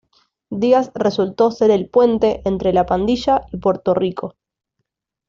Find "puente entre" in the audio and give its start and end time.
1.87-2.73